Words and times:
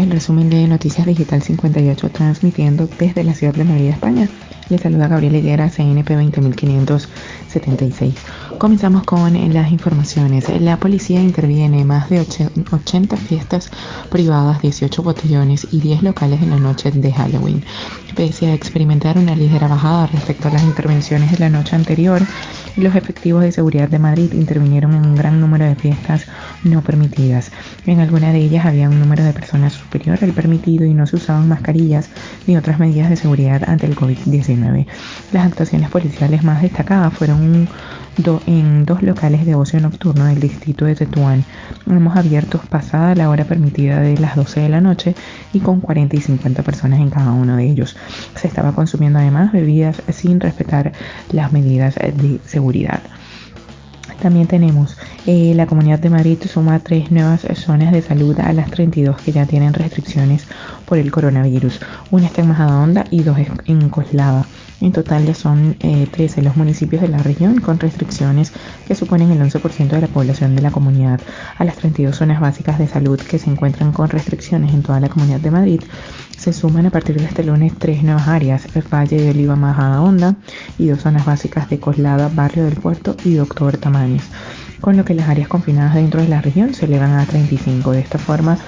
Es 0.00 0.06
el 0.06 0.12
resumen 0.12 0.48
de 0.48 0.66
Noticias 0.66 1.06
Digital 1.06 1.42
58 1.42 2.08
transmitiendo 2.08 2.88
desde 2.98 3.22
la 3.22 3.34
ciudad 3.34 3.52
de 3.52 3.64
Madrid, 3.64 3.90
España. 3.90 4.30
Les 4.70 4.80
saluda 4.80 5.08
Gabriel 5.08 5.36
Higuera, 5.36 5.68
CNP 5.68 6.14
20576. 6.14 8.14
Comenzamos 8.56 9.02
con 9.02 9.52
las 9.52 9.70
informaciones. 9.70 10.48
La 10.58 10.78
policía 10.78 11.20
interviene 11.20 11.84
más 11.84 12.08
de 12.08 12.20
80 12.20 13.14
fiestas 13.18 13.70
privadas, 14.08 14.62
18 14.62 15.02
botellones 15.02 15.66
y 15.70 15.80
10 15.80 16.02
locales 16.02 16.40
en 16.40 16.48
la 16.48 16.56
noche 16.56 16.90
de 16.92 17.12
Halloween. 17.12 17.62
Pese 18.16 18.46
a 18.46 18.54
experimentar 18.54 19.18
una 19.18 19.36
ligera 19.36 19.68
bajada 19.68 20.06
respecto 20.06 20.48
a 20.48 20.52
las 20.52 20.62
intervenciones 20.62 21.32
de 21.32 21.40
la 21.40 21.50
noche 21.50 21.76
anterior, 21.76 22.22
los 22.76 22.94
efectivos 22.94 23.42
de 23.42 23.52
seguridad 23.52 23.88
de 23.88 23.98
Madrid 23.98 24.32
intervinieron 24.32 24.94
en 24.94 25.06
un 25.06 25.16
gran 25.16 25.40
número 25.40 25.64
de 25.64 25.74
fiestas 25.74 26.26
no 26.64 26.82
permitidas. 26.82 27.50
En 27.86 28.00
alguna 28.00 28.32
de 28.32 28.38
ellas 28.38 28.66
había 28.66 28.88
un 28.88 28.98
número 28.98 29.24
de 29.24 29.32
personas 29.32 29.72
superior 29.72 30.18
al 30.22 30.32
permitido 30.32 30.84
y 30.84 30.94
no 30.94 31.06
se 31.06 31.16
usaban 31.16 31.48
mascarillas 31.48 32.10
ni 32.46 32.56
otras 32.56 32.78
medidas 32.78 33.10
de 33.10 33.16
seguridad 33.16 33.62
ante 33.68 33.86
el 33.86 33.96
COVID-19. 33.96 34.86
Las 35.32 35.46
actuaciones 35.46 35.90
policiales 35.90 36.42
más 36.42 36.62
destacadas 36.62 37.12
fueron 37.14 37.68
en 38.46 38.84
dos 38.84 39.02
locales 39.02 39.46
de 39.46 39.54
ocio 39.54 39.80
nocturno 39.80 40.26
del 40.26 40.40
distrito 40.40 40.84
de 40.84 40.94
Tetuán. 40.94 41.44
Hemos 41.86 42.16
abiertos 42.16 42.60
pasada 42.68 43.14
la 43.14 43.30
hora 43.30 43.44
permitida 43.44 44.00
de 44.00 44.18
las 44.18 44.36
12 44.36 44.60
de 44.60 44.68
la 44.68 44.80
noche 44.80 45.14
y 45.52 45.60
con 45.60 45.80
40 45.80 46.16
y 46.16 46.20
50 46.20 46.62
personas 46.62 47.00
en 47.00 47.10
cada 47.10 47.32
uno 47.32 47.56
de 47.56 47.64
ellos. 47.64 47.96
Se 48.34 48.48
estaba 48.48 48.72
consumiendo 48.72 49.18
además 49.18 49.52
bebidas 49.52 50.02
sin 50.10 50.40
respetar 50.40 50.92
las 51.32 51.52
medidas 51.52 51.94
de 51.94 52.40
seguridad. 52.44 53.00
También 54.20 54.46
tenemos 54.46 54.98
eh, 55.26 55.54
la 55.54 55.66
Comunidad 55.66 55.98
de 55.98 56.10
Madrid 56.10 56.38
suma 56.42 56.78
tres 56.80 57.10
nuevas 57.10 57.46
zonas 57.54 57.90
de 57.90 58.02
salud 58.02 58.38
a 58.38 58.52
las 58.52 58.70
32 58.70 59.16
que 59.16 59.32
ya 59.32 59.46
tienen 59.46 59.72
restricciones 59.72 60.46
por 60.90 60.98
el 60.98 61.12
coronavirus. 61.12 61.78
Una 62.10 62.26
está 62.26 62.42
en 62.42 62.48
Majadahonda 62.48 63.04
y 63.10 63.22
dos 63.22 63.38
en 63.66 63.88
Coslada. 63.88 64.44
En 64.80 64.92
total 64.92 65.24
ya 65.24 65.34
son 65.34 65.76
13 65.78 66.40
eh, 66.40 66.42
los 66.42 66.56
municipios 66.56 67.00
de 67.00 67.08
la 67.08 67.18
región 67.18 67.60
con 67.60 67.78
restricciones 67.78 68.52
que 68.88 68.96
suponen 68.96 69.30
el 69.30 69.40
11% 69.40 69.88
de 69.88 70.00
la 70.00 70.08
población 70.08 70.56
de 70.56 70.62
la 70.62 70.72
comunidad. 70.72 71.20
A 71.58 71.64
las 71.64 71.76
32 71.76 72.16
zonas 72.16 72.40
básicas 72.40 72.78
de 72.78 72.88
salud 72.88 73.20
que 73.20 73.38
se 73.38 73.50
encuentran 73.50 73.92
con 73.92 74.08
restricciones 74.08 74.74
en 74.74 74.82
toda 74.82 74.98
la 74.98 75.08
comunidad 75.08 75.40
de 75.40 75.50
Madrid 75.52 75.80
se 76.40 76.54
suman 76.54 76.86
a 76.86 76.90
partir 76.90 77.20
de 77.20 77.26
este 77.26 77.44
lunes 77.44 77.74
tres 77.78 78.02
nuevas 78.02 78.26
áreas, 78.26 78.64
el 78.74 78.82
Valle 78.82 79.20
de 79.20 79.28
Oliva 79.28 79.56
Majadahonda 79.56 80.36
y 80.78 80.86
dos 80.86 81.02
zonas 81.02 81.26
básicas 81.26 81.68
de 81.68 81.78
Coslada, 81.78 82.30
Barrio 82.34 82.64
del 82.64 82.76
Puerto 82.76 83.14
y 83.26 83.34
Doctor 83.34 83.76
Tamaños, 83.76 84.22
con 84.80 84.96
lo 84.96 85.04
que 85.04 85.14
las 85.14 85.28
áreas 85.28 85.48
confinadas 85.48 85.94
dentro 85.94 86.20
de 86.20 86.28
la 86.28 86.40
región 86.40 86.74
se 86.74 86.86
elevan 86.86 87.12
a 87.12 87.26
35. 87.26 87.92
De 87.92 88.00
esta 88.00 88.18
forma, 88.18 88.58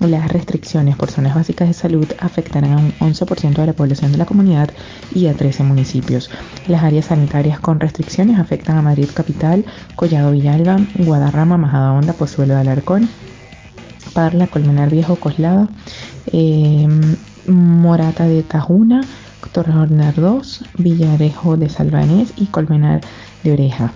las 0.00 0.30
restricciones 0.30 0.96
por 0.96 1.10
zonas 1.10 1.34
básicas 1.34 1.68
de 1.68 1.74
salud 1.74 2.06
afectarán 2.18 2.72
a 2.72 2.76
un 2.76 2.92
11% 3.12 3.54
de 3.54 3.66
la 3.66 3.72
población 3.72 4.12
de 4.12 4.18
la 4.18 4.26
comunidad 4.26 4.70
y 5.14 5.26
a 5.26 5.34
13 5.34 5.64
municipios. 5.64 6.30
Las 6.66 6.82
áreas 6.82 7.06
sanitarias 7.06 7.60
con 7.60 7.80
restricciones 7.80 8.38
afectan 8.38 8.76
a 8.76 8.82
Madrid 8.82 9.08
Capital, 9.12 9.64
Collado 9.96 10.32
Villalba, 10.32 10.78
Guadarrama, 10.98 11.56
Majadahonda, 11.56 12.12
Pozuelo 12.12 12.54
de 12.54 12.60
Alarcón, 12.60 13.08
Parla, 14.12 14.46
Colmenar 14.46 14.90
Viejo, 14.90 15.16
Coslada, 15.16 15.68
eh, 16.32 16.88
Morata 17.46 18.26
de 18.26 18.42
Tajuna, 18.42 19.02
Torrejonar 19.52 20.14
2, 20.14 20.64
Villarejo 20.78 21.56
de 21.56 21.68
Salvanés 21.68 22.32
y 22.36 22.46
Colmenar 22.46 23.00
de 23.42 23.52
Oreja. 23.52 23.92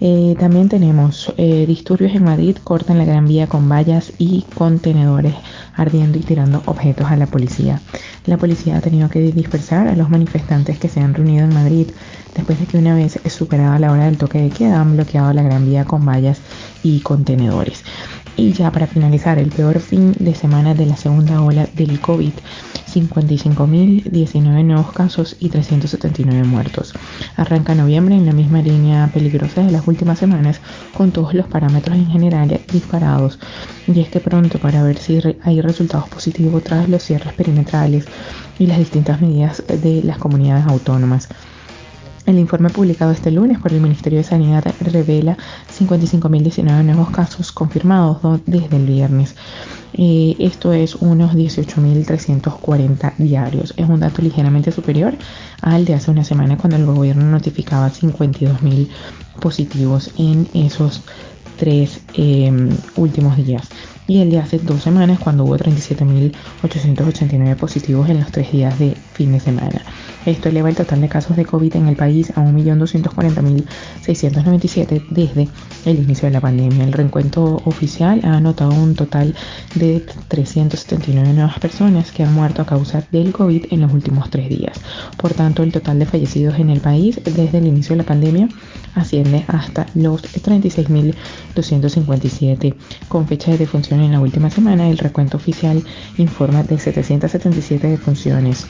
Eh, 0.00 0.36
también 0.38 0.68
tenemos 0.68 1.32
eh, 1.36 1.64
disturbios 1.66 2.14
en 2.14 2.24
Madrid, 2.24 2.56
cortan 2.62 2.98
la 2.98 3.04
Gran 3.04 3.26
Vía 3.26 3.48
con 3.48 3.68
vallas 3.68 4.12
y 4.18 4.44
contenedores 4.54 5.34
ardiendo 5.74 6.18
y 6.18 6.22
tirando 6.22 6.62
objetos 6.66 7.10
a 7.10 7.16
la 7.16 7.26
policía. 7.26 7.80
La 8.26 8.36
policía 8.36 8.76
ha 8.76 8.80
tenido 8.80 9.08
que 9.08 9.20
dispersar 9.20 9.88
a 9.88 9.96
los 9.96 10.10
manifestantes 10.10 10.78
que 10.78 10.88
se 10.88 11.00
han 11.00 11.14
reunido 11.14 11.44
en 11.44 11.54
Madrid 11.54 11.88
después 12.34 12.60
de 12.60 12.66
que 12.66 12.78
una 12.78 12.94
vez 12.94 13.18
superada 13.28 13.78
la 13.78 13.90
hora 13.90 14.04
del 14.04 14.18
toque 14.18 14.40
de 14.40 14.50
queda 14.50 14.80
han 14.80 14.94
bloqueado 14.94 15.32
la 15.32 15.42
Gran 15.42 15.66
Vía 15.66 15.84
con 15.84 16.04
vallas 16.04 16.40
y 16.82 17.00
contenedores. 17.00 17.82
Y 18.36 18.52
ya 18.52 18.70
para 18.70 18.86
finalizar, 18.86 19.38
el 19.38 19.50
peor 19.50 19.80
fin 19.80 20.14
de 20.20 20.34
semana 20.34 20.72
de 20.72 20.86
la 20.86 20.96
segunda 20.96 21.42
ola 21.42 21.68
del 21.74 22.00
COVID, 22.00 22.32
55.019 22.94 24.64
nuevos 24.64 24.92
casos 24.92 25.36
y 25.38 25.48
379 25.48 26.44
muertos. 26.44 26.94
Arranca 27.36 27.74
noviembre 27.74 28.14
en 28.14 28.26
la 28.26 28.32
misma 28.32 28.62
línea 28.62 29.10
peligrosa 29.12 29.62
de 29.62 29.72
las 29.72 29.86
últimas 29.86 30.18
semanas, 30.18 30.60
con 30.96 31.12
todos 31.12 31.34
los 31.34 31.46
parámetros 31.46 31.96
en 31.96 32.06
general 32.06 32.60
disparados. 32.72 33.38
Y 33.86 34.00
es 34.00 34.08
que 34.08 34.20
pronto 34.20 34.58
para 34.58 34.82
ver 34.82 34.98
si 34.98 35.20
hay 35.42 35.60
resultados 35.60 36.08
positivos 36.08 36.64
tras 36.64 36.88
los 36.88 37.02
cierres 37.02 37.32
perimetrales 37.34 38.06
y 38.58 38.66
las 38.66 38.78
distintas 38.78 39.20
medidas 39.20 39.62
de 39.66 40.02
las 40.02 40.18
comunidades 40.18 40.66
autónomas. 40.66 41.28
El 42.28 42.38
informe 42.38 42.68
publicado 42.68 43.10
este 43.10 43.30
lunes 43.30 43.58
por 43.58 43.72
el 43.72 43.80
Ministerio 43.80 44.18
de 44.18 44.22
Sanidad 44.22 44.62
revela 44.80 45.38
55.019 45.78 46.84
nuevos 46.84 47.08
casos 47.08 47.52
confirmados 47.52 48.18
desde 48.44 48.76
el 48.76 48.84
viernes. 48.84 49.34
Eh, 49.94 50.36
esto 50.38 50.74
es 50.74 50.94
unos 50.96 51.32
18.340 51.34 53.16
diarios. 53.16 53.72
Es 53.78 53.88
un 53.88 54.00
dato 54.00 54.20
ligeramente 54.20 54.70
superior 54.72 55.14
al 55.62 55.86
de 55.86 55.94
hace 55.94 56.10
una 56.10 56.22
semana 56.22 56.58
cuando 56.58 56.76
el 56.76 56.84
gobierno 56.84 57.24
notificaba 57.24 57.90
52.000 57.90 58.88
positivos 59.40 60.10
en 60.18 60.46
esos 60.52 61.00
tres 61.56 62.02
em, 62.12 62.68
últimos 62.96 63.38
días 63.38 63.70
y 64.08 64.18
el 64.20 64.30
de 64.30 64.38
hace 64.38 64.58
dos 64.58 64.82
semanas 64.82 65.20
cuando 65.20 65.44
hubo 65.44 65.56
37.889 65.58 67.56
positivos 67.56 68.08
en 68.08 68.20
los 68.20 68.32
tres 68.32 68.50
días 68.50 68.78
de 68.78 68.96
fin 69.12 69.32
de 69.32 69.40
semana. 69.40 69.82
Esto 70.24 70.48
eleva 70.48 70.70
el 70.70 70.76
total 70.76 71.02
de 71.02 71.08
casos 71.08 71.36
de 71.36 71.44
COVID 71.44 71.76
en 71.76 71.88
el 71.88 71.96
país 71.96 72.30
a 72.30 72.40
1.240.697 72.40 75.08
desde 75.10 75.48
el 75.84 75.98
inicio 75.98 76.26
de 76.26 76.32
la 76.32 76.40
pandemia. 76.40 76.84
El 76.84 76.92
reencuentro 76.92 77.60
oficial 77.66 78.22
ha 78.24 78.38
anotado 78.38 78.72
un 78.72 78.94
total 78.94 79.34
de 79.74 80.02
379 80.28 81.34
nuevas 81.34 81.58
personas 81.58 82.10
que 82.10 82.22
han 82.24 82.32
muerto 82.34 82.62
a 82.62 82.66
causa 82.66 83.04
del 83.12 83.32
COVID 83.32 83.66
en 83.70 83.82
los 83.82 83.92
últimos 83.92 84.30
tres 84.30 84.48
días. 84.48 84.80
Por 85.18 85.34
tanto, 85.34 85.62
el 85.62 85.72
total 85.72 85.98
de 85.98 86.06
fallecidos 86.06 86.58
en 86.58 86.70
el 86.70 86.80
país 86.80 87.20
desde 87.22 87.58
el 87.58 87.66
inicio 87.66 87.94
de 87.94 88.02
la 88.02 88.08
pandemia 88.08 88.48
asciende 88.94 89.44
hasta 89.48 89.86
los 89.94 90.22
36.257. 90.22 92.74
Con 93.08 93.26
fecha 93.26 93.50
de 93.50 93.58
en 94.02 94.12
la 94.12 94.20
última 94.20 94.50
semana, 94.50 94.88
el 94.88 94.98
recuento 94.98 95.36
oficial 95.36 95.82
informa 96.16 96.62
de 96.62 96.78
777 96.78 97.86
defunciones 97.88 98.66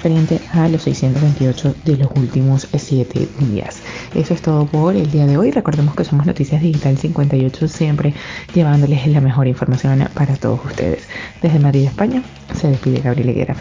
frente 0.00 0.40
a 0.52 0.68
los 0.68 0.82
628 0.82 1.74
de 1.84 1.96
los 1.96 2.10
últimos 2.16 2.66
7 2.76 3.28
días. 3.38 3.80
Eso 4.14 4.34
es 4.34 4.42
todo 4.42 4.66
por 4.66 4.96
el 4.96 5.10
día 5.10 5.26
de 5.26 5.36
hoy. 5.36 5.50
Recordemos 5.52 5.94
que 5.94 6.04
somos 6.04 6.26
Noticias 6.26 6.60
Digital 6.60 6.98
58, 6.98 7.68
siempre 7.68 8.14
llevándoles 8.52 9.06
la 9.06 9.20
mejor 9.20 9.46
información 9.46 10.08
para 10.14 10.36
todos 10.36 10.60
ustedes. 10.64 11.06
Desde 11.40 11.58
Madrid, 11.60 11.84
España, 11.84 12.22
se 12.54 12.68
despide 12.68 13.00
Gabriel 13.00 13.30
Higuera. 13.30 13.56